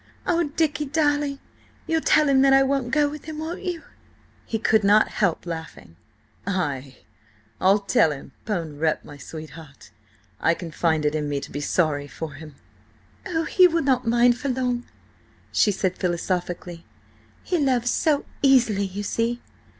[0.25, 1.37] Oh, Dicky darling,
[1.85, 3.83] you'll tell him that I won't go with him, won't you?"
[4.47, 5.95] He could not help laughing.
[6.47, 6.97] "Ay,
[7.59, 8.31] I'll tell him.
[8.43, 9.91] 'Pon rep., sweetheart,
[10.39, 12.55] I can find it in me to be sorry for him!"
[13.27, 14.85] "Oh, he will not mind for long,"
[15.51, 16.83] she said philosophically.
[17.43, 19.39] "He loves so easily, you see!